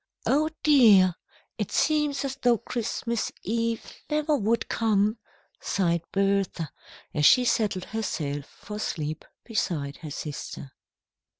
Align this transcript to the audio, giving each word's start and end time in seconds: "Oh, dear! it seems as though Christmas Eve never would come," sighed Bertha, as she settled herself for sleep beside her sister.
"Oh, 0.25 0.49
dear! 0.63 1.13
it 1.59 1.71
seems 1.71 2.25
as 2.25 2.35
though 2.37 2.57
Christmas 2.57 3.31
Eve 3.43 3.83
never 4.09 4.35
would 4.35 4.67
come," 4.67 5.19
sighed 5.59 6.01
Bertha, 6.11 6.71
as 7.13 7.23
she 7.27 7.45
settled 7.45 7.85
herself 7.85 8.45
for 8.47 8.79
sleep 8.79 9.23
beside 9.45 9.97
her 9.97 10.09
sister. 10.09 10.71